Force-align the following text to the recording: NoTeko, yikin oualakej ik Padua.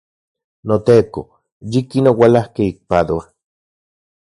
NoTeko, 0.67 1.21
yikin 1.71 2.05
oualakej 2.11 2.67
ik 2.71 2.77
Padua. 2.89 3.23